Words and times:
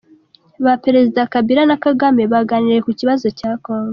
Ba 0.63 0.73
Perezida 0.85 1.21
Kabila 1.33 1.61
na 1.69 1.77
Kagame 1.85 2.21
baganiriye 2.33 2.81
ku 2.85 2.91
kibazo 2.99 3.27
cya 3.39 3.51
congo 3.65 3.89